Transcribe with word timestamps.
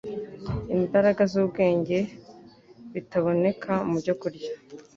imbaraga 0.77 1.21
z’ubwenge, 1.31 1.97
bitaboneka 2.93 3.71
mu 3.89 3.95
byokurya 4.01 4.49